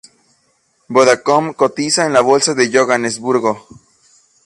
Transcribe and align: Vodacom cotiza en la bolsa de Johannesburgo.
Vodacom 0.97 1.53
cotiza 1.53 2.07
en 2.07 2.13
la 2.13 2.21
bolsa 2.21 2.55
de 2.55 2.71
Johannesburgo. 2.73 3.67